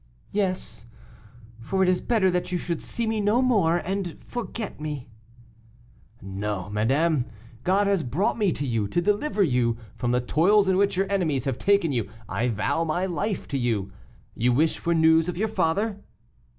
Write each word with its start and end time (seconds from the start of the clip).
"Yes, 0.31 0.87
for 1.59 1.83
it 1.83 1.87
is 1.89 2.01
better 2.01 2.31
that 2.31 2.51
you 2.51 2.57
should 2.57 2.81
see 2.81 3.05
me 3.05 3.21
no 3.21 3.39
more, 3.39 3.77
and 3.77 4.17
forget 4.25 4.79
me." 4.81 5.09
"No, 6.23 6.71
madame; 6.71 7.25
God 7.63 7.85
has 7.85 8.01
brought 8.01 8.35
me 8.35 8.51
to 8.51 8.65
you, 8.65 8.87
to 8.87 8.99
deliver 8.99 9.43
you 9.43 9.77
from 9.95 10.09
the 10.11 10.19
toils 10.19 10.67
in 10.67 10.75
which 10.75 10.97
your 10.97 11.05
enemies 11.11 11.45
have 11.45 11.59
taken 11.59 11.91
you. 11.91 12.09
I 12.27 12.47
vow 12.47 12.83
my 12.83 13.05
life 13.05 13.47
to 13.49 13.59
you. 13.59 13.91
You 14.33 14.51
wish 14.53 14.79
for 14.79 14.95
news 14.95 15.29
of 15.29 15.37
your 15.37 15.47
father?" 15.47 16.01